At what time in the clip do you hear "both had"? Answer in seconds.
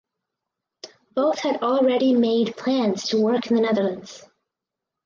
1.13-1.61